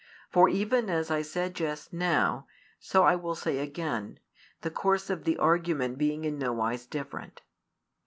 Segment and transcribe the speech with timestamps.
[0.31, 2.47] For even as I said just now,
[2.79, 4.17] so I will say again,
[4.61, 7.43] the course of the argument being in no wise different.